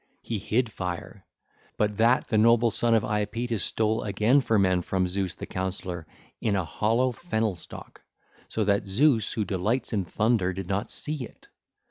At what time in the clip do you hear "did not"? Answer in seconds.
10.53-10.89